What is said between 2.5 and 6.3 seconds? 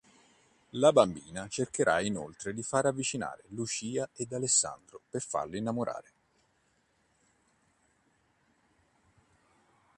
di far avvicinare Lucia ed Alessandro per farli innamorare.